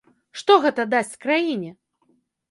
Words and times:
Што 0.39 0.53
гэта 0.63 0.85
дасць 0.93 1.13
краіне? 1.25 1.69